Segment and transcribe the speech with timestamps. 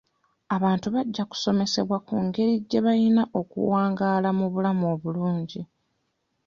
[0.55, 5.61] Abantu bajja kusomesebwa ku ngeri gye balina okuwangaala mu bulamu obulungi.